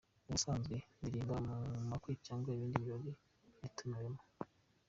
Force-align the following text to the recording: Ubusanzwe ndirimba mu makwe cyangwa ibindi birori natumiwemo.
Ubusanzwe 0.27 0.75
ndirimba 0.99 1.35
mu 1.45 1.55
makwe 1.91 2.11
cyangwa 2.25 2.47
ibindi 2.55 2.83
birori 2.85 3.11
natumiwemo. 3.59 4.21